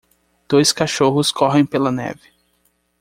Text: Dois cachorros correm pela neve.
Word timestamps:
Dois 0.49 0.73
cachorros 0.73 1.31
correm 1.31 1.63
pela 1.63 1.91
neve. 1.91 2.33